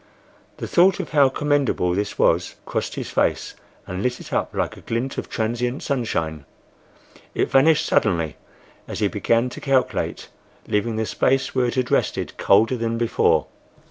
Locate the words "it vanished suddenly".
7.35-8.37